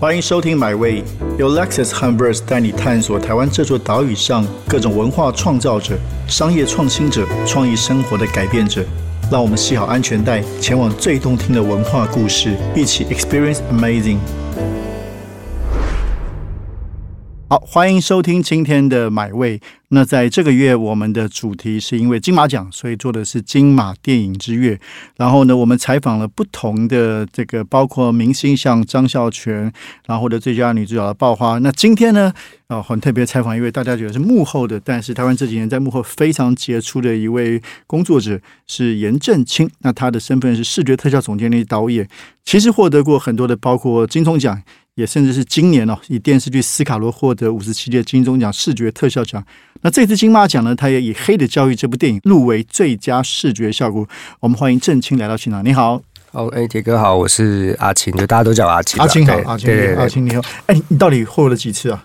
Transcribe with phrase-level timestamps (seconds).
[0.00, 1.02] 欢迎收听《My Way》，
[1.40, 5.98] 由 Lexus h u m b e r s 带你探索台湾这座岛屿上各种文化创造者、
[6.28, 8.84] 商业创新者、创意生活的改变者。
[9.28, 14.18] 让我们系好安全带，前往最动听的文化故事，一起 Experience Amazing。
[17.48, 19.60] 好，欢迎收听今天的买位。
[19.90, 24.78] 那在这个月，我们的主题是因为金马奖，所以做的是金马电影之月。
[25.16, 29.72] 然后呢，我们采访了不同的这个，包括明星像张孝全，
[30.06, 31.56] 然后的最佳女主角的爆花。
[31.60, 32.30] 那今天呢，
[32.66, 39.70] 啊，很特别采访一位大家觉得是幕后的，但是台湾这几年在幕后非常杰出的一位工作者是严正清。
[39.78, 42.06] 那他的身份是视觉特效总监的导演，
[42.44, 44.62] 其实获得过很多的，包括金钟奖。
[44.98, 49.40] 也甚至是今年哦，以电视剧《斯卡罗》获得五十七届金钟奖视觉特效奖。
[49.82, 54.04] 那这次金马奖呢，他也以《黑的教育》这部电影入围最佳视觉效果。
[54.40, 55.64] 我们欢迎郑清来到现场。
[55.64, 59.00] 你好，哦，哎，铁哥好，我是阿青，就大家都叫阿青。
[59.00, 60.42] 阿青好，阿青，阿青你好。
[60.66, 62.04] 哎，你到底获了几次啊？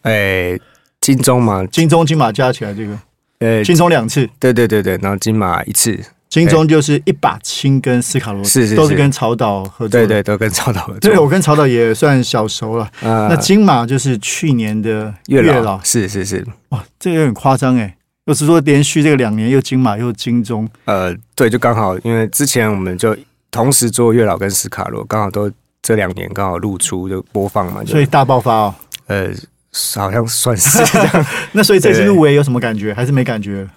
[0.00, 0.58] 哎，
[1.02, 2.98] 金钟嘛，金钟金马加起来这个，
[3.40, 6.00] 呃，金钟两次，对对对对，然后金马一次。
[6.32, 11.00] 金钟就是一把青跟斯卡罗是都是跟曹导合作，对对，都跟曹导合作。
[11.00, 12.90] 对我跟曹导也算小熟了。
[13.02, 16.42] 那金马就是去年的月老，是是是。
[16.70, 17.94] 哇，这个有点夸张哎！
[18.24, 20.66] 又是说连续这个两年又金马又金钟。
[20.86, 23.14] 呃，对，就刚好，因为之前我们就
[23.50, 28.74] 同时做月老跟斯卡罗，刚好都这两年刚好露出就播放嘛，所以大爆发哦。
[29.06, 29.28] 呃，
[29.96, 31.26] 好像算是这样。
[31.52, 32.94] 那所以这次入围有什么感觉？
[32.94, 33.68] 还是没感觉？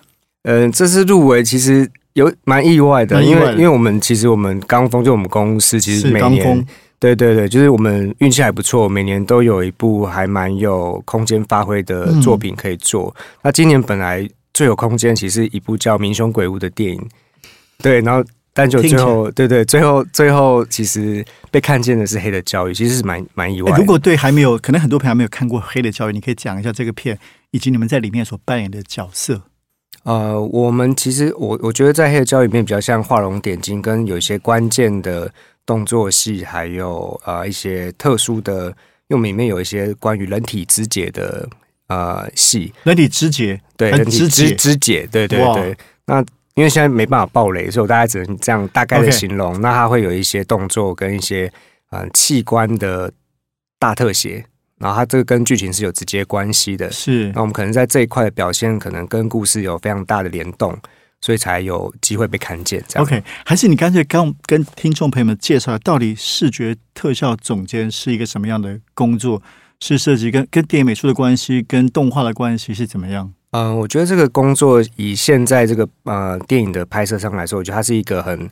[0.43, 1.91] 嗯，这次入围其实。
[2.15, 6.65] 有蛮意外的，因为因为我们其实我们刚峰就我们公司其实每年
[6.97, 13.13] 对对对，就是我们运气还不错，每年都有一部还蛮有空间发挥的作品可以做。
[13.43, 17.09] 那今年本来最有空间，其实一部叫《民雄鬼屋》的电影，
[17.79, 23.77] 对，然后但就最后对对，最后最后其实被看见的是《黑的教育》，其实是蛮蛮意外。
[23.77, 27.19] 如果对还没有，可能很多朋友没有看过《黑的教育》，你可以讲一下这个片
[27.51, 29.41] 以及你们在里面所扮演的角色。
[30.05, 35.31] 呃，我们其实我我觉得在黑的教里面比较像画龙点睛，跟有一些关键的
[35.65, 38.67] 动作戏，还有呃一些特殊的，
[39.07, 41.49] 因为里面有一些关于人体肢解的
[41.87, 45.75] 呃戏，人体肢解，对，人体肢肢解，对对对。
[46.05, 46.23] 那
[46.53, 49.59] 因为现在没办法爆雷，所以我大概只能这样大概的形容。
[49.59, 51.51] 那它会有一些动作跟一些
[51.89, 53.11] 呃器官的
[53.79, 54.45] 大特写。
[54.85, 57.31] 然后它这个跟剧情是有直接关系的，是。
[57.33, 60.77] 那我们可能在这一块的表现，可能跟故事有非常大的联动，
[61.21, 62.83] 所以才有机会被看见。
[62.87, 63.23] 这样 OK？
[63.43, 69.41] 还是你干脆跟跟听众朋友们介绍，到底视觉特效总监是一个什么样的工作？
[69.79, 73.33] 是设计跟跟电影美术的关系，跟动画的关系是怎么样？
[73.51, 78.49] 嗯，我觉得这个工作以现在这个呃电影的拍摄上来说，我觉得它是一个很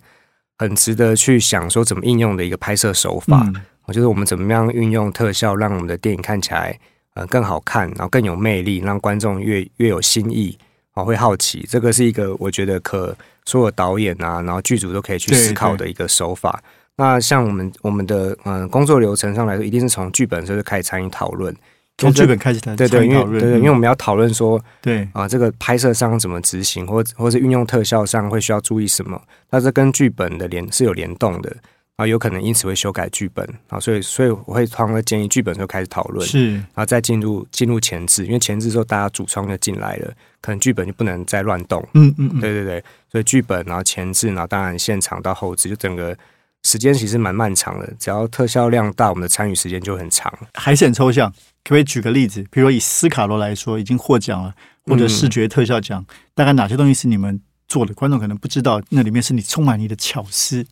[0.57, 3.37] 很值得去想说怎么应用的一个拍摄手法。
[3.37, 3.43] 我
[3.91, 6.79] 就是我们怎么样运用特效，让我们的电影看起来
[7.15, 10.57] 呃更好看，然后更有魅力，让观众越越有新意，
[10.93, 11.67] 哦会好奇。
[11.69, 16.63] 这个是一个我觉得可所有导演啊，然后剧组都可以去思考的一个手法。
[16.95, 21.53] 那像我们我们的嗯工作流程上来说，一定是从剧本就开始参与讨论，
[21.97, 31.53] 从剧本开始谈对对，因为对对，因为我们要讨论说对啊这个拍摄上怎么执行，或或是运用特效上会需要注意什么，那这跟剧本的联是有联动的。
[31.95, 40.11] 啊，有可能因此会修改剧本啊，所以所以我会通常建议剧本就开始讨论，是，然后再进入进入前置，因为前置之后大家主创就进来了，
[40.41, 46.17] 可能剧本就不能再乱动，嗯嗯，对对对，所以剧本然后前置，然后当然现场到后置，就整个
[46.63, 51.29] 时间其实蛮漫长的，只要特效量大，我们的参与时间就很长，还是很抽象，
[51.63, 52.41] 可不可以举个例子？
[52.49, 54.51] 比如说以斯卡罗来说，已经获奖了，
[54.85, 57.93] 或者视觉特效奖，大概哪些东西是你们做的？
[57.93, 60.65] 观众可能不知道，那里面是你充满你的巧思。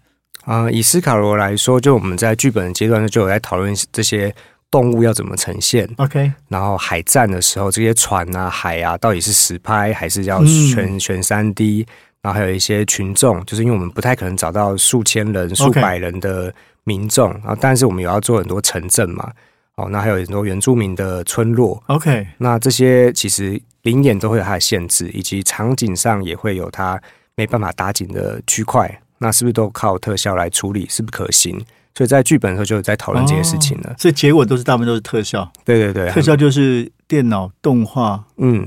[0.45, 4.33] 啊，以斯卡罗来说，就我们在剧本阶段就有在讨论这些
[4.69, 5.89] 动物要怎么呈现。
[5.97, 11.85] OK，然后海战的时候，这些船啊、海啊，到底是实拍还是要全全三 D？
[12.21, 16.53] 然后还有一些群众，就是因为我们不太可能找到数千人、数百人的
[16.83, 19.31] 民众啊，但是我们有要做很多城镇嘛。
[19.75, 21.81] 哦，那还有很多原住民的村落。
[21.87, 27.01] OK，那这些其实灵眼都会有它的限制，以及场景上也会有它
[27.35, 29.01] 没办法打紧的区块。
[29.21, 30.85] 那是不是都靠特效来处理？
[30.89, 31.57] 是不是可行？
[31.95, 33.95] 所以在剧本的时候就有在讨论这些事情了。
[33.97, 35.49] 所以结果都是大部分都是特效。
[35.63, 38.23] 对对对，特效就是电脑动画。
[38.37, 38.65] 嗯，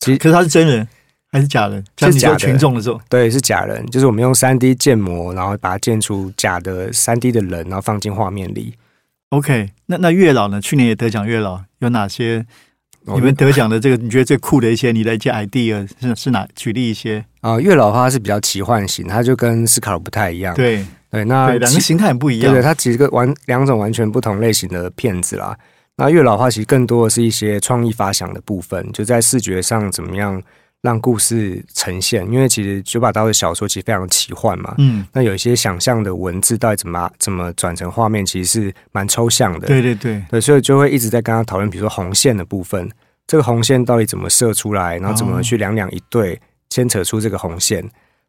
[0.00, 0.86] 其实可是他是真人
[1.30, 1.84] 还是假人？
[1.98, 3.86] 是假群众的时候，对，是假人。
[3.86, 8.74] 就是我们用三 D 建模，然后把它建出假的三 D 的人，然后放进画面里。
[9.30, 10.60] OK，那那月老呢？
[10.60, 12.44] 去年也得奖，月老有哪些？
[13.14, 16.46] 你们得奖的这个，你觉得最酷的一些，你的一些 idea 是是哪？
[16.54, 17.58] 举例一些啊。
[17.58, 20.54] 月老的话是比较奇幻型，它就跟斯卡罗不太一样。
[20.54, 22.52] 对，对，那对两个形态很不一样。
[22.52, 25.56] 对对，它几个完两种完全不同类型的片子啦。
[25.96, 30.40] 那月老的话，其实更多的是一些创意发想的部分，就在视觉上怎么样
[30.82, 32.24] 让故事呈现。
[32.30, 39.66] 因为其实九把刀的小说其实非常奇幻嘛，嗯，那有一些想象的文字到底怎么怎么转成画面，其实是蛮抽象的。
[39.66, 42.88] 对对对，对，所以就会一直在跟他讨论，比如说红线的部分，
[43.26, 46.40] 这个红线到底怎么射出来，然后怎么去两两一对
[46.70, 47.84] 牵扯出这个红线，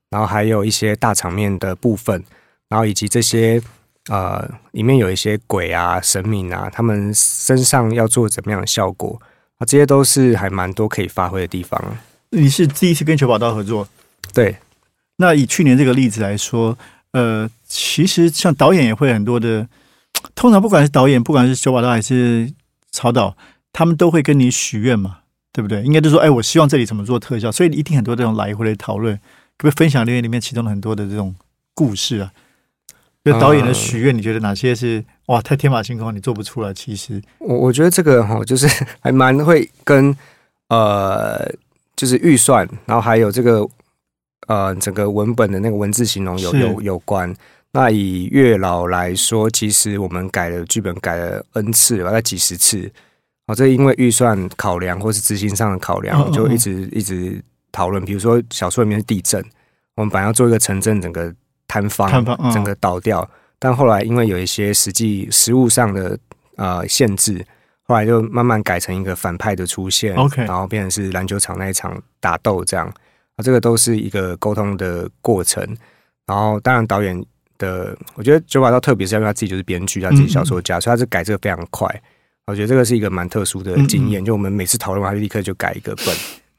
[0.09, 2.23] 然后还有一些大场面的部分，
[2.67, 3.61] 然后以及这些
[4.09, 9.21] 呃里面有一些鬼啊、神明啊，他们身上要做怎么样的效果
[9.59, 11.79] 啊，这些都是还蛮多可以发挥的地方。
[12.31, 13.87] 你是第一次跟九宝刀合作，
[14.33, 14.57] 对，
[15.17, 16.77] 那以去年这个例子来说，
[17.11, 19.67] 呃，其实像导演也会很多的，
[20.35, 22.53] 通常不管是导演，不管是九宝刀还是
[22.91, 23.35] 曹导，
[23.73, 25.19] 他们都会跟你许愿嘛，
[25.51, 25.81] 对不对？
[25.81, 29.21] 应该就说，哎，我希望这里怎么做特效，所以一定很多这种来回的讨论，可
[29.57, 31.33] 不可以分享留言里面其中的很多的这种
[31.73, 32.31] 故事啊？
[33.25, 36.73] 就导演的许愿，你觉得哪些是哇太天马行空，你做不出来？
[36.73, 38.67] 其实我我觉得这个哈，就是
[38.99, 40.15] 还蛮会跟
[40.69, 41.51] 呃，
[41.99, 43.67] 就是预算，然后还有这个
[44.47, 47.35] 呃整个文本的那个文字形容有有有关。
[47.73, 52.89] 那以月老来说，其实我们改了剧本改了 n 次了，大概几十次。
[53.47, 58.01] 哦，这因为预算考量或是执行上的考量，就一直一直讨论。
[58.05, 59.43] 比如说小说里面是地震，
[59.97, 61.35] 我们本来要做一个城镇整个
[61.67, 62.09] 坍方，
[62.53, 63.29] 整个倒掉，
[63.59, 66.17] 但后来因为有一些实际实物上的
[66.55, 67.45] 呃限制，
[67.89, 72.87] 后来就慢慢改成一个反派的出现 OK 然后变成是篮球场那一场打斗这样。
[73.35, 75.65] 啊，这个都是一个沟通的过程。
[76.27, 77.19] 然后当然导演
[77.57, 81.89] 的，我觉得九把刀特别是因为他自己就是编剧，他自己小说家，所以他是改这个非常快。
[82.45, 86.07] 我觉得这个是一个蛮特殊的经验，就我们每次讨论完，他就立刻就改一个本，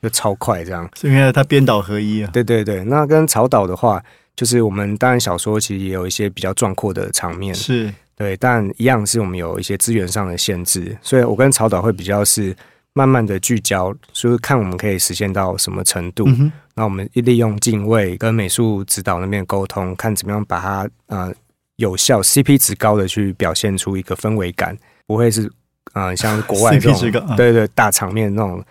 [0.03, 0.89] 就超快这样。
[0.99, 4.03] 是因为他编导合一啊，对对对，那跟草导的话，
[4.35, 12.55] 就是我们当然小说其实也有一些比较壮阔的场面，是对，但一样是我们有一些资源上的限制，所以我跟曹导会比较是
[12.93, 16.25] 慢慢的聚焦，就是看我们可以实现到什么程度。
[16.27, 21.33] 嗯，那我们利用敬畏跟美术指导那边沟通，看怎么样把它呃
[21.77, 24.77] 有效 CP 值高的去表现出一个氛围感，
[25.07, 25.51] 不会是
[25.95, 28.63] 呃像国外这 CP 值种啊对对大场面那种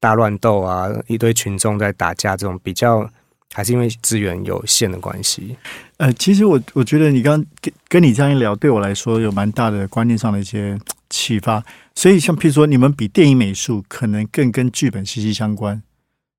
[0.00, 3.08] 大乱斗啊，一堆群众在打架这种比较，
[3.54, 5.56] 还是因为资源有限的关系。
[5.98, 10.78] 呃，其实我我觉得你刚跟跟你这样一聊，对我来说有蛮大的观念上的一些
[11.08, 11.64] 启发。
[11.94, 15.82] 所以像譬如说，你们比电影美术可能更跟剧本息息相关，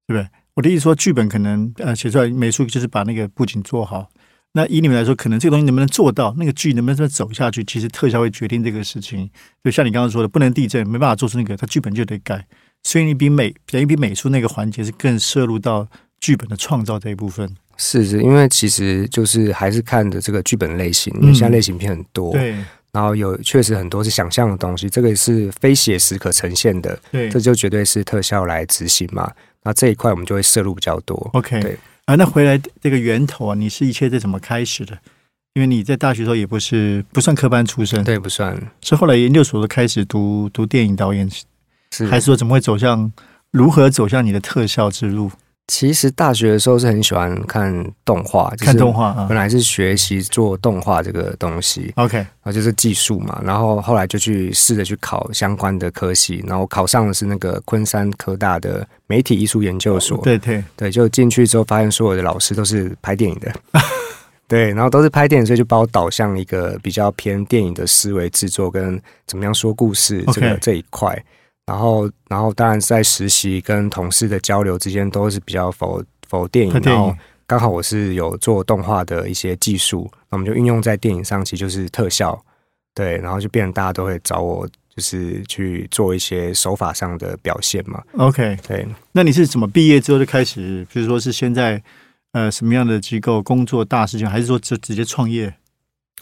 [0.06, 0.30] 对不对？
[0.54, 4.10] 我的意思说，剧本可能呃写出来，美术就是把那个布景做好。
[4.54, 9.30] 那以你们来说，可能这个东西能不能做到，那个剧能不能真的走下去，其实特效会决定这个事情。
[9.64, 12.46] 就像你刚刚说的，不能地震，没办法做出那个，它剧本就得改。
[12.84, 15.88] 所以你比美，等于比美术那个环节是更摄入到
[16.20, 17.56] 剧本的创造这一部分。
[17.78, 22.56] 是是，因为其实就是还是看的这个剧本类型，因为现在类型片很多，对
[22.92, 29.32] 然后有确实很多是想象的东西，这个是非写实可呈现的，对这就绝对是特效来执行嘛。
[29.64, 31.16] 那这一块我们就会摄入比较多。
[31.34, 34.98] OK，对啊，那回来这个源头啊，你是一切是怎么开始的？
[35.54, 41.30] 因为你在大学的时候也不是不算科班出身，对，不算是后来研究所都开始读读电影导演，
[41.92, 43.12] 是还是说怎么会走向
[43.52, 45.32] 如何走向你的特效之路？
[45.68, 49.26] 其实大学的时候是很喜欢看动画，就是看动画啊。
[49.28, 60.18] 本来是学习做动画这个东西，，OK，然后就是技术嘛，然后后来就去试着去考相关的科系，然后考上的是那个昆山科大的媒体艺术研究所。
[60.24, 63.54] 对对，对，就进去之后发现所有的老师都是拍电影的，
[64.48, 71.22] 对，然后都是拍电影，所以就把我导向一个比较偏电影的思维制作跟怎么样说故事这个这一块。
[71.68, 77.14] 然后，然后当然在实习跟同事的交流之间都是比较否否电影，然后
[77.46, 82.42] 刚好我是有做动画的一些技术，那我们就运用在电影上，其实就是特效，
[82.96, 88.88] 对，然后就变成大家都会找我，就是去做一些手法上的表现嘛，OK，对。
[89.12, 91.84] 那你是怎么毕业之后就开始，比如说是现在
[92.32, 95.54] 呃什么样的机构工作大事情，还是说就直接创业？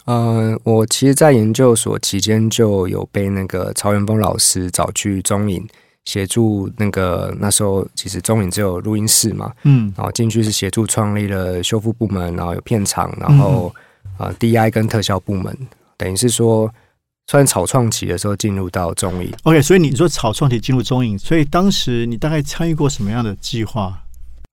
[0.06, 5.66] 呃，我其实，在研究所期间就有被那个曹元峰老师找去中影
[6.04, 6.70] 协助。
[6.76, 13.74] 那个那时候其实中影只有录音室嘛，嗯然后进去是协助创立了修复部门，然后有片场，然后
[14.18, 15.56] 呃 DI 跟特效部门，
[15.96, 16.72] 等于是说
[17.26, 19.32] 算草创期的时候进入到中影。
[19.42, 24.04] ，OK，所以你说草创体进入中影，所以当时你大概参与过什么样的计划？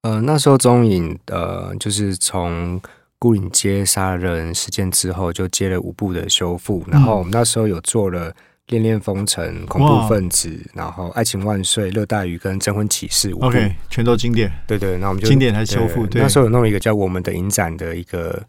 [0.02, 2.82] 呃，那时候中影呃，就是从
[3.24, 8.30] 孤岭街杀人事件之后，就接了五部的修复，然后我们那时候有做了
[8.68, 13.32] 《恋恋风尘》《恐怖分子》，然后《爱情万岁》《热带鱼》跟《征婚启事》。
[13.39, 16.06] OK，全都经典，对对，那我们就经典还是修复？
[16.06, 18.44] 对，那时候有弄一个叫《我们的影展》的一个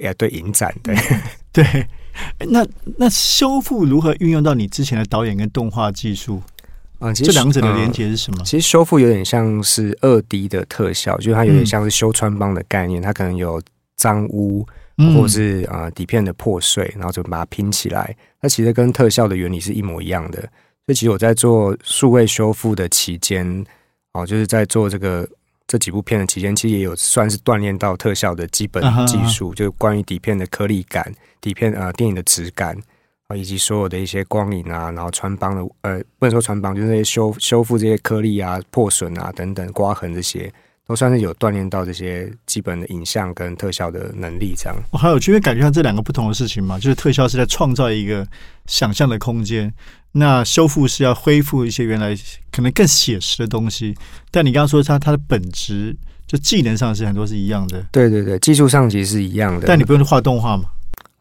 [0.00, 0.94] 也对影展，对
[1.52, 1.88] 对。
[2.46, 2.64] 那
[2.96, 6.40] 那修复如何运用到你之前的导演跟动画技术？
[7.00, 8.44] 啊，这两者的连接是什么？
[8.44, 13.60] 其实修复有点像是二 D 的特效，就是它有点像是修穿帮的概念，它可能有
[13.96, 14.66] 脏污
[15.16, 18.16] 或是啊底片的破碎，然后就把它拼起来。
[18.40, 20.40] 那其实跟特效的原理是一模一样的。
[20.40, 23.64] 所以其实我在做数位修复的期间，
[24.12, 25.26] 哦，就是在做这个
[25.66, 31.10] 这几部片的期间，其实也有算是锻炼到特效的基本技术，就是关于底片的颗粒感、
[31.40, 32.76] 底片呃电影的质感
[33.28, 40.52] 啊，以及所有的一些光影啊，然后穿帮的呃不能说穿帮，就是那些修修复这些颗粒啊、破损啊等等刮痕这些。
[40.86, 44.76] 都算是有锻炼到这些基本的影像跟特效的能力，这样。
[44.90, 48.26] 我还有就会感觉到这两个不同的事情嘛，就是特效是在创造一个
[48.66, 49.72] 想象的空间，
[50.12, 52.14] 那修复是要恢复一些原来
[52.52, 53.96] 可能更写实的东西。
[54.30, 59.66] 但你刚刚说它它的本质就技能上是很多是一样的，对对对，技术上其实是一样的。
[59.66, 60.64] 但你不用画动画嘛？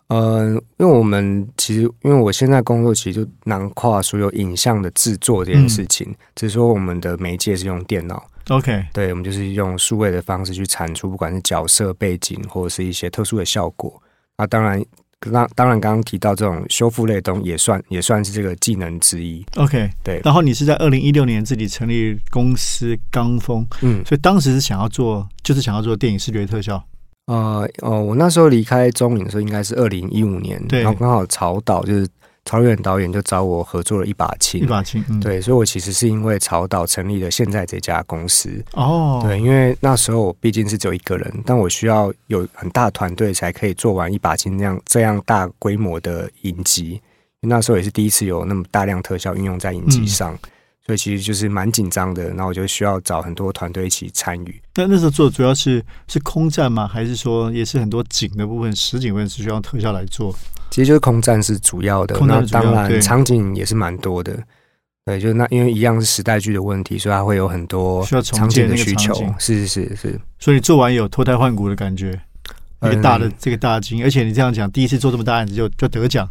[0.08, 8.22] 呃，因为我们其实因为我现在工作其实就囊括所有影像的制作这件事情，只是说我们的媒介是用电脑。
[8.50, 14.02] OK，对，我们就是用数位的方式去产出，不管是角色背景或者是一些特殊的效果。
[14.38, 14.84] 那当然，
[15.20, 19.46] 刚当然刚刚提到这种修复类东也算也算是这个技能之一。
[19.56, 20.20] OK，对。
[20.26, 26.84] 然后你是在二零一六年自己成立公司刚峰，嗯，所以当时是想要做，就是想要做电影视觉特效。
[27.28, 32.06] 呃哦，我那时候离开中影的时候应该是二零一五年，然后刚好曹导就是。
[32.46, 38.64] 曹远导演就找我合作了一把琴，一把青，对，所以我其实是因为曹导成立了现在这家公司。
[38.74, 47.02] 哦，对，因为那时候我毕竟是只有一个人，但我需要有很大团队才可以做完一把琴那样这样大规模的影集，
[47.40, 50.38] 那时候也是第一次有那么大量特效运用在影集上，
[50.86, 54.62] 所以其实就是蛮紧张的，那我就需要找很多团队一起参与。
[54.76, 56.86] 那那时候做主要是是空战吗？
[56.86, 60.36] 还是说也是很多景的部分、实景部分是需要特效来做？
[60.70, 64.38] 其实就是空战是主要的，那当然场景也是蛮多的。
[65.06, 69.14] 对，就是那因为一样是时代剧的问题，所以它会有很多需要重建的需求。
[69.38, 72.20] 是是是是，所以做完有脱胎换骨的感觉，
[72.82, 76.30] 一个大的这个大金，而且你这样讲，第一次做这么大案子就就得奖，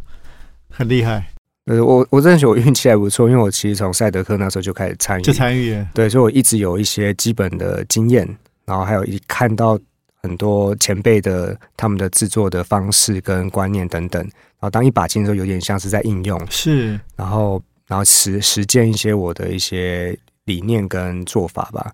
[0.69, 1.32] 很厉害。
[1.65, 5.85] 呃，我我认识我运气还不错，因为我其实从赛德克那时候就开始参与，就参与。
[5.93, 8.27] 对，所以我一直有一些基本的经验，
[8.65, 9.79] 然后还有一看到。
[10.25, 21.91] 很多前辈的他们的制作的方式跟观念等等，然后当一把青的时候，有点像是在应用，是，然后然后实实践一些我的一些理念跟做法吧，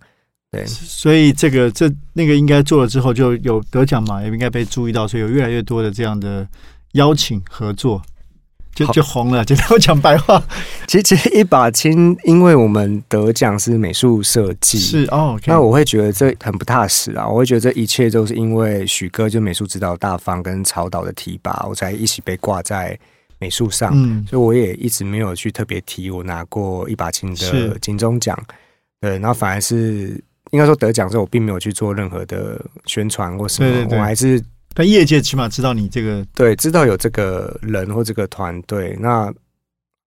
[0.51, 6.47] 对，所以这个这那个应该做了之后就有得奖嘛，也应该被注意到，所以有越来越多的这样的
[6.91, 7.99] 邀请合作。
[8.85, 10.41] 就就红了，就我讲白话。
[10.87, 15.39] 其实其实一把青，因为我们得奖是美术设计，是哦。
[15.45, 17.27] 那我会觉得这很不踏实啊！
[17.27, 22.97] 我会觉得这一切都是因为许哥就美术指导大方跟曹导的提拔，我才一起被挂在
[23.37, 23.91] 美术上。
[23.93, 28.37] 嗯，所以我也一直没有去特别提我拿过一把青的金钟奖。
[29.01, 30.21] 对，然后反而是
[30.51, 34.43] 应该说得奖之后，我并没有去做任何的宣传或什么，我还是。
[34.73, 38.95] 但业界起码知道你这个，对，知道有这个人或这个团队。
[38.99, 39.33] 那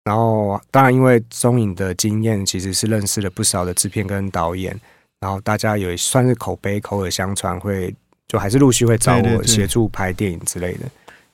[0.04, 4.78] 然后当然，因为中影的经验，其实是认识了不少的制片跟导演。
[5.21, 7.95] 然后大家也算是口碑口耳相传，会
[8.28, 10.90] 就还是陆续会找我协助拍电影之类的。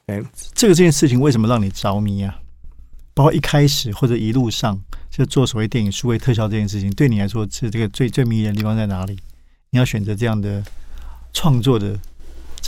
[0.06, 0.22] 哎，
[0.54, 2.34] 这个这件事情为什么让你着迷啊？
[3.14, 4.78] 包括一开始或者一路上
[5.10, 9.18] 就做所谓电影数位特效这件事情，对你来说是这个最最迷人的地方在哪里？
[9.70, 10.62] 你要选择这样的
[11.32, 11.98] 创作的。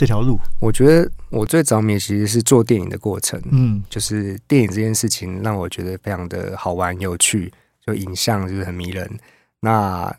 [0.01, 3.39] 这条路，我觉得我最着迷其实是做电影的过程。
[3.51, 7.53] 嗯，就是电影这件事情让我觉得非常的好玩有趣，
[7.85, 9.07] 就影像就是很迷人。
[9.59, 10.11] 那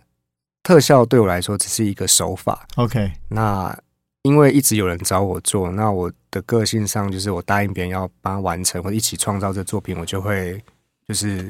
[0.62, 2.64] 特效对我来说只是一个手法。
[2.76, 3.76] OK，那
[4.22, 10.62] 因为一直有人找我做，那我的个性上就是我答应别人要帮他完成或者一起创造这作品，我就会
[11.08, 11.44] 就是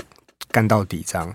[0.51, 1.31] 干到底这样。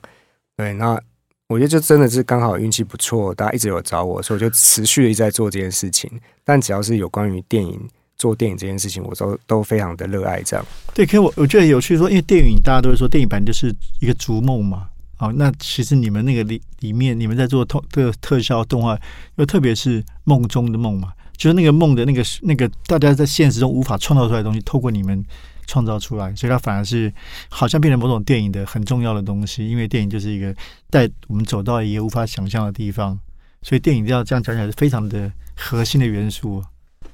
[0.55, 0.99] 对，那。
[1.47, 6.11] 我觉得就真的是刚好运气不错，大家一直有找我，所以我就持续的在做这件事情。
[6.43, 7.79] 但只要是有关于电影
[8.17, 10.41] 做电影这件事情，我都都非常的热爱。
[10.43, 14.87] 这样对，可我我觉得有趣说，因为电影大家都会说电影版就是一个逐梦嘛。
[15.15, 18.99] 好，那其实你们那个里里面，你们在做特特特效动画，
[19.37, 25.23] 又特别是梦中的梦嘛，就是那个梦的那个那个大家在现实中无法创造出来的东西，透过你们。
[25.67, 27.13] 创造出来，所以它反而是
[27.49, 29.69] 好像变成某种电影的很重要的东西。
[29.69, 30.55] 因为电影就是一个
[30.89, 33.19] 带我们走到一个无法想象的地方，
[33.61, 36.63] 所以电影要这样讲起来是非常的核心的元素。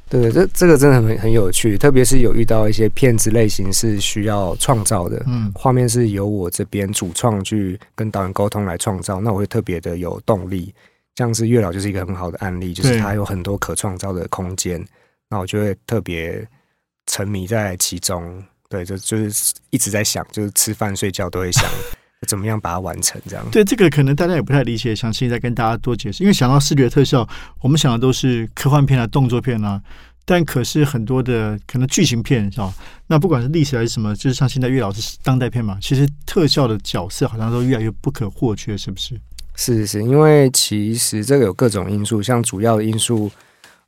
[0.10, 10.72] 对，这这个真的很很有趣，特别是有遇到一些片子类型是需要创造的，嗯，画面是由我这边主创去跟导演沟通来创造，那我会特别的有动力。
[11.16, 14.84] 像是月老就是一个很好的案例，就是它有很多可创造的空间。
[15.30, 16.48] 那我就会特别
[17.08, 18.44] 沉迷在其中。
[18.70, 21.64] 对，就就是一直在想，就是吃饭睡觉都会想
[22.28, 23.46] 怎么样把它完成这样。
[23.52, 26.24] 对，这个可能大家也不太理解，想现在跟大家多解释。
[26.24, 27.28] 因为想到视觉特效，
[27.62, 29.80] 我们想的都是科幻片啊、动作片啊，
[30.26, 32.74] 但可是很多的可能剧情片是吧？
[33.06, 39.14] 那不管是历史还是什么，就是像现在岳老师当代片嘛，其实特效的角色好像都越来越不可或缺，是不是？
[39.56, 43.32] 是是是，因为其实这个有各种因素，像主要的因素。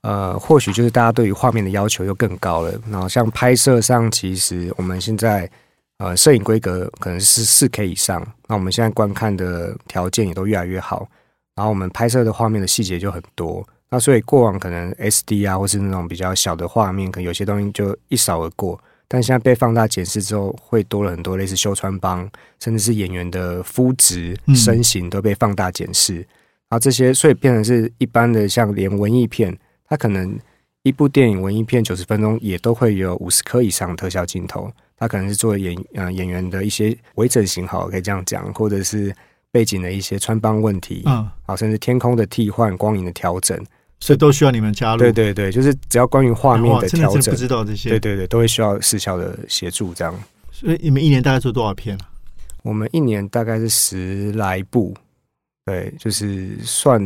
[0.05, 2.71] 呃，或许就是大家对于画面的要求又更高了。
[2.91, 5.50] 然后像拍摄上，其实我们现在
[5.97, 11.09] 呃摄影规格可能是四 K 以上，那我们现在观看的条件也都越来越好。
[11.55, 13.67] 然后我们拍摄的画面的细节就很多。
[13.89, 18.79] 那所以过往可能 SD 啊，或是那种比较小的画面，可能有些东西就一扫而过。
[19.07, 26.17] 但现在被放大检视之后，会多了很多类似修穿帮，甚至是演员的肤质、身形都被放大检视。
[26.69, 29.57] 然后这些，所以变成是一般的像连文艺片。
[29.88, 30.38] 它可能
[30.84, 39.15] 一部电影文艺片九十分钟也都会有五十颗以上特效镜头，它可能是做演呃演员的一些微整形，好可以这样讲，或者是
[39.51, 43.60] 背景的一些穿帮问题，嗯，好，甚至天空的替换、光影的调整，
[44.00, 45.00] 所以都需要你们加入。
[45.00, 49.94] 对对对，就是只要关于画面的调整，不知道这些，对对对，都会需要视效的协助。
[49.94, 50.13] 这样，
[50.51, 52.10] 所以你们一年大概做多少片啊？
[52.62, 54.94] 我们一年大概是十来部。
[55.65, 57.01] 对，就是算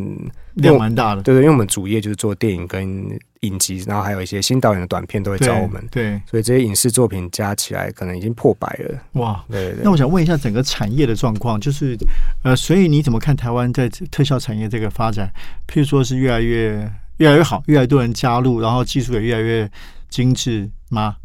[0.55, 1.23] 量蛮大的。
[1.23, 5.81] 对对，因为我们主业就是做电影跟影集，然后还有一些新导演的短片都会找我们。
[5.89, 8.99] 对，所以这些影视作品加起来可能已经破百了。
[9.13, 9.79] 哇，对对。
[9.81, 11.95] 那我想问一下整个产业的状况，就是
[12.43, 15.31] 呃，所以你怎么看台湾在特效产业这个发展？
[15.65, 19.71] 譬如说是越来越越来越好，越来越多人加入，然后技术也越来越
[20.09, 21.15] 精致吗？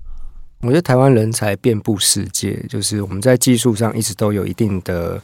[0.61, 5.21] 我觉得台湾人才遍布世界，就是我们在技术上一直都有一定的。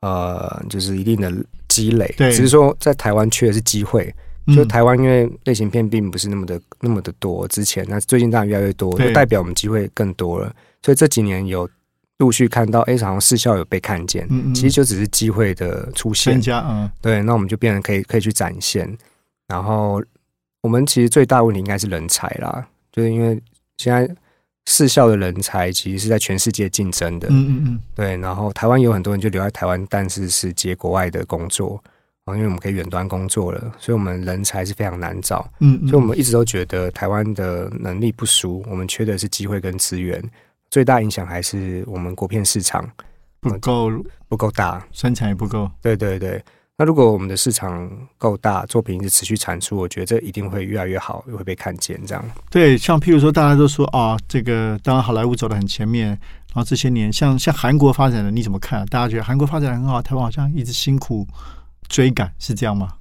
[0.00, 1.32] 呃，就是一定的
[1.68, 4.12] 积累，只是说在台湾缺的是机会。
[4.54, 10.52] 就台湾因为类型片并不是那么的那么的多，之前那最近当然越来越多，就代表我们机会更多了。
[10.82, 11.68] 所以这几年有
[12.18, 16.32] 陆续看到，哎，好像视效有被看见，其实就只是机会的出现。
[16.32, 18.96] 增加嗯，对，那我们就变成可以可以去展现。
[19.46, 20.02] 然后
[20.62, 23.40] 我们其实最大问题应该是人才啦，就是因为
[23.76, 24.12] 现在。
[24.70, 28.16] 视效的人才其实是在全世界竞争的，嗯嗯嗯，对。
[28.18, 31.82] 然后台湾有很多人就留在台湾，但是是接国外的工作
[32.24, 35.50] 啊，因为我们可以远端工作了，所以我们人才是非常难找。
[35.58, 40.22] 嗯，所以我们一直都觉得台湾的能力不俗，我们缺的是机会跟资源。
[40.70, 42.88] 最大影响还是我们国片市场
[43.40, 43.90] 不够
[44.28, 45.68] 不够大，生产也不够。
[45.82, 46.40] 对对对。
[46.80, 52.00] 那如果我们的市场够大，作品一直持续产出，我觉得这一定会越来越好，会被看见。
[52.06, 58.86] 这样对，像譬如说，大家都说啊，这个当然好莱坞走的很前面，然后这些年像像韩国发展的，你怎么看？
[58.86, 61.26] 大家觉得韩国发展很好，台湾好像一直辛苦
[61.86, 62.94] 追赶，是这样吗？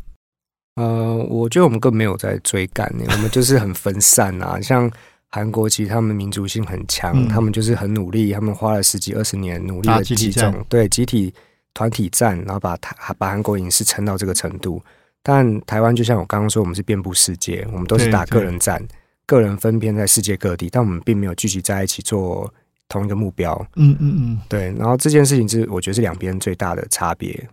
[0.76, 4.60] 呃，我觉得我们更没有在追赶，我们就是很分散啊。
[4.60, 4.92] 像
[5.30, 11.34] 韩国，其实他们民族性很强，他们就是很努力，他们花了十几二十年努力的集中，对集体。
[11.73, 14.82] 团体战，然后把台把韩国影视撑到这个程度。
[15.21, 18.82] 但台湾就像我刚刚说，我们是遍布世界，我们都是打个人战，
[19.25, 22.51] 个人分片在世界各地，但我们并没有聚集在一起做
[22.88, 23.53] 同一个目标。
[23.75, 24.73] 嗯嗯嗯，对。
[24.77, 27.47] 然后这件事情是我觉得是两边最大的差别，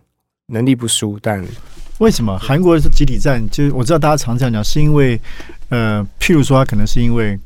[0.47, 1.45] 能力不输，但
[1.99, 3.45] 为什么韩国是集体战？
[3.49, 5.19] 就是我知道大家常这样讲，是因为
[5.69, 7.37] 呃，譬如说，他可能是因为。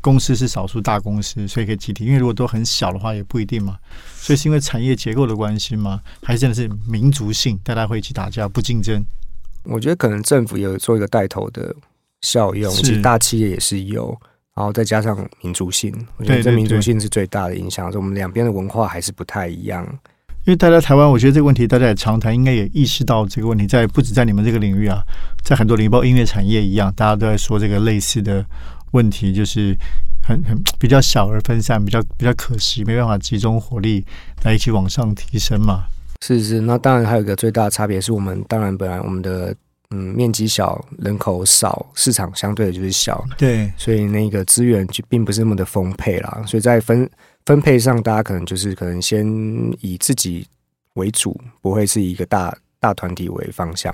[0.00, 2.04] 公司是少数大公司，所以可以集体。
[2.04, 3.76] 因为如果都很小的话，也不一定嘛。
[4.14, 6.00] 所以是因为产业结构的关系吗？
[6.22, 9.04] 还是真的是民族性，大家会一起打架不竞争？
[9.64, 11.74] 我觉得可能政府有做一个带头的
[12.20, 14.16] 效用，其实大企业也是有，
[14.54, 17.90] 然后再加上民族性，我觉得这民族性是最大的影响。
[17.94, 19.84] 我们两边的文化还是不太一样。
[20.44, 25.02] 因为大家台湾，我觉得这个问题大家也常谈，应该也意识到这个问题，在不止在你们这个领域啊，
[25.44, 28.46] 在很多领域，包括音乐产业一样，大家都在说这个类似的。
[28.92, 29.76] 问题就是
[30.22, 34.04] 很很比较小而分散，比较比较可惜，没办法集中火力
[34.44, 35.84] 来一起往上提升嘛。
[36.22, 39.54] 是是，那当然还有一个最大的差别是我们当然本来我们的
[39.90, 46.42] 嗯面积小，人口少，市场相对的就是小，对，所以那个资源就并不是那么的丰沛啦。
[46.46, 47.08] 所以在分
[47.44, 49.26] 分配上，大家可能就是可能先
[49.80, 50.46] 以自己
[50.94, 52.56] 为主，不会是一个大。
[52.86, 53.92] 大团体为方向，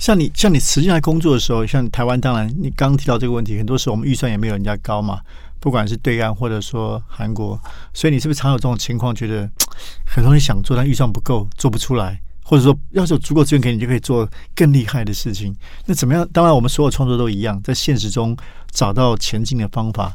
[0.00, 5.20] 像你像你实际上工作的时候，像台湾，当然你刚提到这个问题，很多时候我们预算也没有人家高嘛，
[5.60, 7.56] 不管是对岸或者说韩国，
[7.94, 9.48] 所以你是不是常有这种情况，觉得
[10.04, 15.54] 很多人想做，但预算不够，做不出来，或者说要是有足够资源给你，就可以做更厉害的事情。
[15.86, 16.28] 那怎么样？
[16.32, 18.36] 当然，我们所有创作都一样，在现实中
[18.72, 20.12] 找到前进的方法，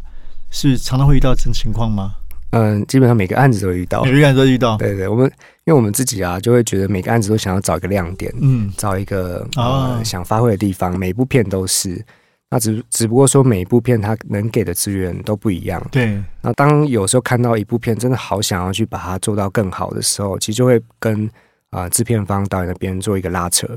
[0.49, 2.15] 是常常会遇到这种情况吗？
[2.51, 4.77] 嗯，基本上每个案子都会遇到，每个案子都遇到。
[4.77, 5.25] 对对，我们
[5.65, 10.97] 因为我们自己啊，就会觉得每个案子都想要找一个亮点，嗯，找一个呃想发挥的地方。
[10.97, 12.01] 每部片都是，
[12.49, 15.85] 那只只不过说每一部片它能给的资源都不一样。
[15.91, 21.29] 对，那当有时候看到一部片真的好想要去把它做到更好的时候，其实就会跟
[21.71, 23.67] 啊制片方导演那边做一个拉扯，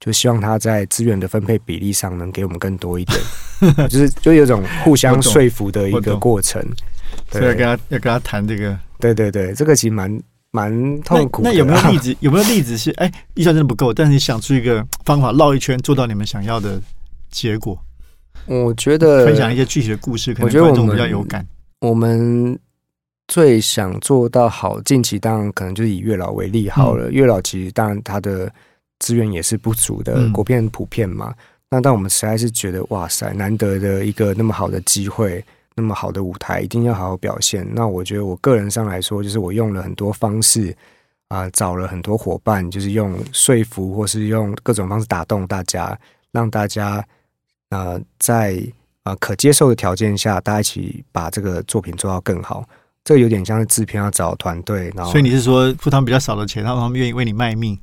[0.00, 3.20] 就希望他在资源的分配比例上能给我们更多一点，
[3.88, 6.64] 就是就有种互相说服的一个过程。
[7.30, 11.42] 所以要跟他要跟他谈这个，对对对，这个其实蛮蛮痛苦。
[11.42, 12.16] 那有没有例子？
[12.20, 16.80] 有没有例子是哎，预算真的不够，但是你想出一个方法绕一圈做到你们想要的
[17.30, 17.78] 结果？
[18.46, 21.46] 我觉得分享一些具体的故事，可能观众比较有感。
[21.80, 22.58] 我们
[23.28, 27.10] 最想做到好，近期当然可能就是以月老为例好了。
[27.10, 28.52] 月老其实当然它的
[28.98, 31.34] 资源也是不足的，国片普遍嘛。
[31.70, 35.44] 那但我们实在是觉得哇塞，难得的一个那么好的机会。
[35.76, 37.68] 那么好的舞台一定要好好表现。
[37.72, 40.72] 那我觉得我个人上来说，就是我用了很多方式
[41.28, 45.98] 啊，找了很多伙伴，就是用说服或是用各种方式打动大家，
[46.30, 47.04] 让大家
[47.70, 48.62] 呃在
[49.02, 52.64] 啊可接受的条件下，大家一起把这个作品做到更好。
[53.02, 57.76] 这有点像是制片要找团队，然后所以你是说付他们比较少的钱，他们愿意为你卖命？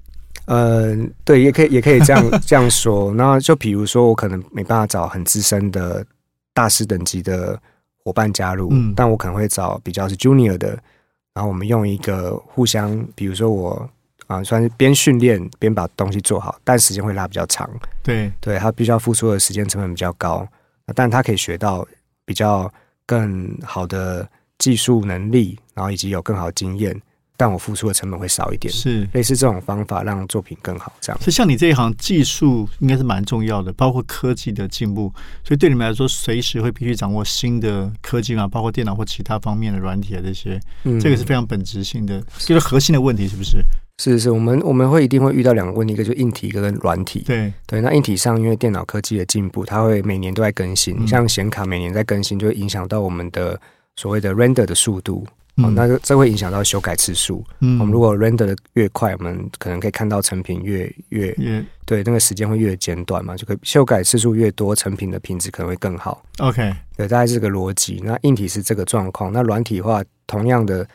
[0.45, 3.13] 呃，对，也可以，也可以这样 这样说。
[3.13, 6.05] 那就比如说，我可能没办法找很资深的
[6.53, 7.59] 大师等级的。
[8.03, 10.69] 伙伴加入，但我可能会找比较是 junior 的，
[11.33, 13.89] 然后我们用一个互相，比如说我
[14.27, 17.69] 啊，算是边训练边把东西做好，但时间会拉比较长。
[18.01, 20.47] 对，对他必须要付出的时间成本比较高，
[20.95, 21.85] 但他可以学到
[22.25, 22.71] 比较
[23.05, 26.99] 更好的技术能力，然后以及有更好的经验。
[27.41, 31.19] 但我付出的成本会少一点，是类似这种方法让作品更好，这样。
[31.19, 35.11] 所以像你这一行，技术应该是蛮重要的，包括科技的进步。
[35.43, 40.59] 所以对你们来说，随时会必须掌握新的科技嘛，包括电脑或其他方面的软体啊这些，
[40.99, 43.57] 这个是非常本质性的，就是核心的问题，是不是？
[43.97, 47.23] 是是，我们我们会一定会遇到两个问题，一个就硬体，一个跟软体。
[47.25, 53.59] 对对，那硬体上，因为电脑科技的进步，它会每年都在更新，像显卡每年在更新，就会影响到我们的
[53.95, 55.25] 所谓的 render 的速度。
[55.57, 57.43] 哦，那这会影响到修改次数。
[57.59, 61.35] 嗯，我们如果 render 的越快，我们可能可以看到成品越越
[61.85, 66.23] 对，那个时间会越简短嘛，就可以修改次数越多，成品的品质可能会更好。
[66.39, 68.01] OK，对，大概是这个逻辑。
[68.03, 70.87] 那硬体是这个状况，那软体的话，同样的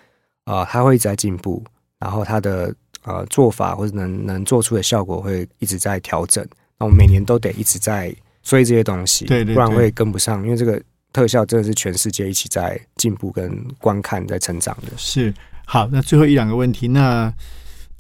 [0.45, 1.63] 啊，它会一直在进步，
[1.99, 6.43] 然后它的呃做法或者能能做出的效果会一直在调整。
[6.79, 10.83] 那我们每年都得一直在追这些东西，对对，不然会跟不上，因为这个。
[11.17, 14.93] 特效真的是全世界一起在进步跟观看在成长的。
[14.99, 15.33] 是
[15.65, 17.33] 好，那最后一两个问题，那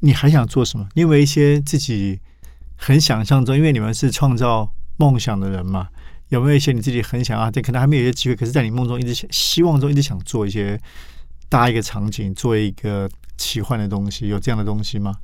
[0.01, 0.87] 你还想做什么？
[0.93, 2.21] 因为一些自己
[2.77, 5.89] 很想象中，因为你们是创造梦想的人嘛，
[6.29, 7.51] 有没有一些你自己很想啊？
[7.51, 10.79] 这可能还没有一些机会，可是在你梦中一直想、希望中一直想做一些
[11.49, 15.15] 搭一个场景，做一个奇幻的东西，有这样的东西吗？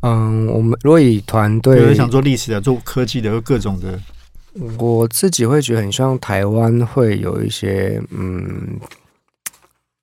[0.00, 4.00] 嗯，我们如果以团队有人想做历史的、做科技的、各种的。
[4.78, 8.78] 我自己会觉得很希望台湾会有一些嗯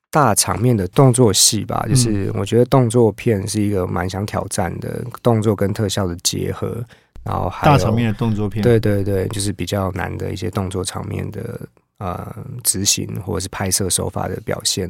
[0.10, 6.84] 大场面的动作戏吧，就是我觉得动作片是一个蛮想挑战的动作跟特效的结合，
[7.24, 11.60] 然后大场面的动作片，对对对，就是比较难的一些动作场面的
[11.98, 14.90] 呃执行或者是拍摄手法的表现。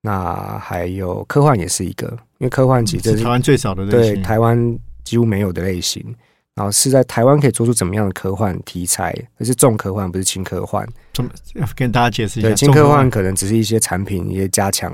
[0.00, 2.06] 那还有科幻也是一个，
[2.38, 6.04] 因为科幻其实是台湾最少的对台湾几乎没有的类型。
[6.58, 9.14] 然后是在台湾可以做出怎么样的科幻题材？
[9.38, 10.84] 而是重科幻，不是轻科幻。
[11.12, 11.30] 怎么
[11.76, 12.48] 跟大家解释一下？
[12.48, 14.92] 对，轻科幻可能只是一些产品一些加强，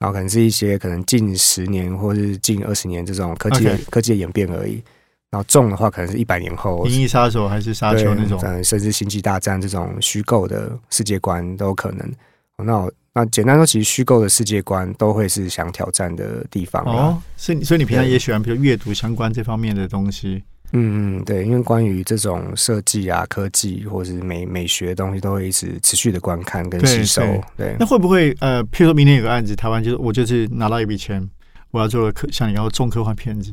[0.00, 4.82] 然后可能是一些可能近十年或是近二十年这种科技科技的演变而已。
[5.30, 12.12] 然后重的话，可能是一百年后，银翼杀手还是沙丘那种，甚至星际大战这种虚构的世界观都有可能。
[12.56, 17.22] 那那简单说，其实虚构的世界观都会是想挑战的地方哦。
[17.36, 20.42] 所以，所以你平常也喜欢，比如阅读相关这方面的东西。
[20.72, 27.22] 嗯嗯，对，因为关于这种设计啊、科技或者是美美学的东西，都会一直持续的观看跟吸收。
[27.56, 31.26] 对，那会不会呃，譬如说明年有个案子，台湾就是我就是拿到一笔钱，
[31.70, 33.52] 我要做个科像你要重科幻片子，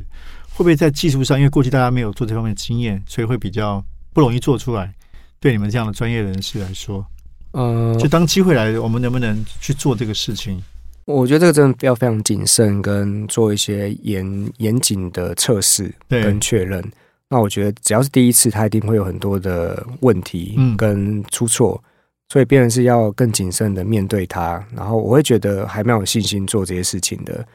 [0.49, 4.93] 会不会在技术上，因为过去大家没有做这方面的经验，所以会比较不容易做出来？
[5.39, 7.05] 对你们这样的专业人士来说，
[7.51, 10.61] 呃，就当机会来，我们能不能去做这个事情？
[11.05, 16.83] 我觉得这个真的要非常谨慎，跟做一些严严谨的测试跟确认。
[17.29, 21.81] 那我觉得，只要是第一次，他一定会有很多的问题跟出错，
[22.29, 24.63] 所以别人是要更谨慎的面对它。
[24.75, 27.45] 然后我会觉得还蛮有信心做这些事情的。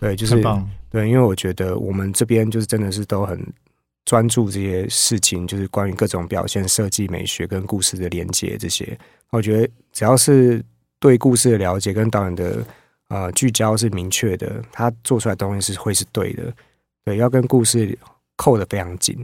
[0.00, 0.42] 对，就是
[0.90, 3.40] 对，因为我觉得我们这边就是真的是都很
[4.04, 8.98] 专注这些事情，就是关于各种表现、设计、美学跟故事的连接这些。
[9.30, 10.60] 我觉得只要是
[10.98, 12.64] 对故事的了解跟导演的
[13.10, 16.50] 呃聚焦是明确的，他做出来东西是会是对的。
[17.04, 17.98] 对，要跟故事。
[18.42, 19.14] 扣的非常紧，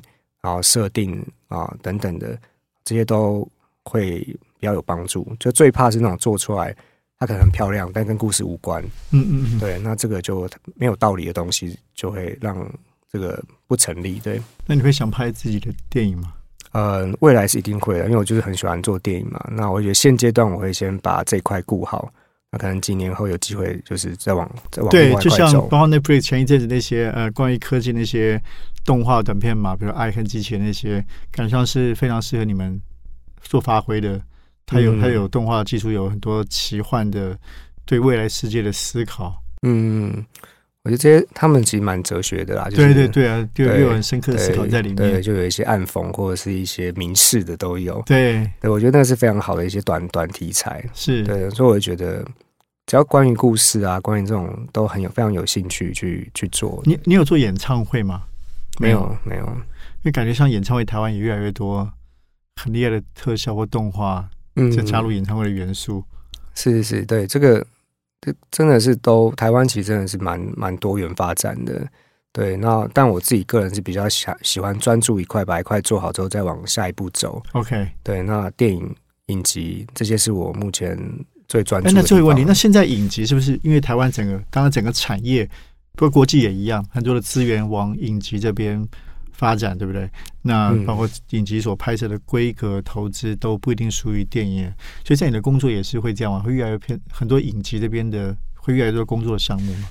[0.42, 2.38] 然后设定啊等等的
[2.84, 3.48] 这些都
[3.82, 4.18] 会
[4.60, 5.26] 比较有帮助。
[5.40, 6.76] 就最怕是那种做出来
[7.18, 8.84] 它可能很漂亮，但跟故事无关。
[9.12, 12.70] 嗯嗯嗯，对，那这个就没有道理的东西，就会让
[13.10, 14.18] 这个不成立。
[14.18, 16.34] 对，那你会想拍自己的电影吗？
[16.72, 19.42] 呃，未来是一定会的，因为我就是很喜欢做电影嘛。
[19.50, 22.12] 那我觉得现阶段我会先把这块顾好，
[22.52, 28.40] 那可能几年后有机会就是再往再往对就像包括 Netflix 前一阵子那些呃关于科技那些
[28.84, 32.80] 动画短片嘛，比如《爱恨机器人》那些，感觉上是非常适合你们
[33.42, 34.20] 做发挥的。
[34.64, 37.38] 它有嗯它有动画技术，有很多奇幻的
[37.84, 39.40] 对未来世界的思考。
[39.62, 40.24] 嗯，
[40.86, 45.20] 我觉得这些他们其实蛮哲学的啦，就是、对对对啊，就有很深刻的思考在里面对，面。
[45.22, 48.00] 就有一些暗讽或者是一些明示的都有。
[48.06, 50.88] 对，对，我觉得那是非常好的一些短短题材。
[50.94, 52.24] 是，对，所以我就觉得，
[52.86, 56.80] 只要关于故事啊，关于这种都很有非常有兴趣去去做。
[56.84, 58.22] 你你有做演唱会吗？
[58.78, 61.90] 没有没有，因为感觉像演唱会，台湾也越来越多
[62.62, 66.04] 很厉害的特效或动画，嗯就加入演唱会的元素。
[66.54, 67.66] 是是是，对这个这
[68.50, 71.86] 真的是都台湾其实真的是蛮蛮多元发展的。
[72.32, 77.42] 对，那但我自己个人是比较喜喜欢专注一块，把一块做好之后再往下一步走。
[77.52, 78.94] OK，对，那电影
[79.28, 80.98] 影集这些是我目前
[81.48, 82.00] 最专注哎，的。
[82.00, 85.48] 那最后一个问题，那现在影集是不是因为台湾整个刚刚整个产业，
[85.92, 88.86] 不过国际也一样，很多的资源往影集这边
[89.36, 90.10] 发展，对不对？
[90.42, 94.72] 那嗯包括影集所拍摄的规格、投资都不一定属于电影，
[95.04, 96.40] 所以在你的工作也是会这样吗？
[96.40, 99.88] 会越来越偏很多影集这边的会越来越多工作的项目吗？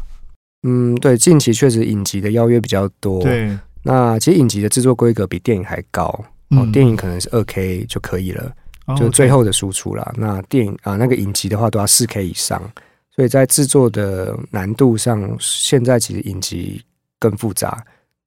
[0.64, 6.06] 嗯，对，近期确实影集的邀约比较多。，对，那其实影集的制作规格比电影还高。
[6.50, 8.52] 哦嗯，电影可能是二 K 就可以了，
[8.86, 10.14] 哦就最后的输出啦。
[10.18, 12.60] 那电影啊，那个影集的话都要四 K 以上，
[13.16, 16.84] 所以在制作的难度上，现在其实影集
[17.20, 17.84] 更复杂。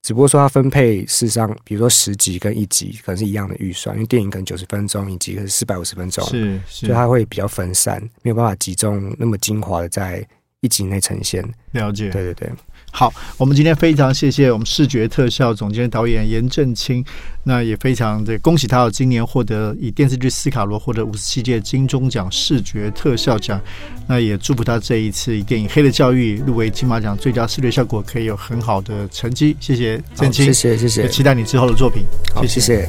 [0.09, 6.87] 只不过说它分配事实上，比如说十集跟一集可能是一样的预算，因为电影可能九十分钟，一集可是四百五十分钟，是是。
[6.87, 10.27] 所以它会比较分散，没有办法集中那么精华的在
[10.61, 11.45] 一集内呈现。
[11.73, 12.11] 了解。
[12.11, 12.51] 对对对，
[12.91, 17.05] 好，我们今天非常谢谢我们视觉特效总监导演严正清，
[17.45, 23.61] 那也非常的恭喜他哦，今年获得以电视剧《斯卡罗》获得五十七届金钟奖视觉特效奖，
[24.09, 29.57] 那也祝福他这一次以电影《黑的教育》入围金马奖最佳视觉效果可以有很好的成绩。
[29.61, 32.03] 谢谢正好，清，谢谢谢谢也，期待你之后的作品。
[32.35, 32.89] 好谢谢谢。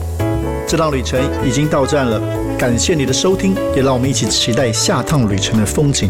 [0.67, 2.19] 这趟旅程已经到站了，
[2.57, 6.09] 感谢你的收听，也让我们一起期待下趟旅程的风景。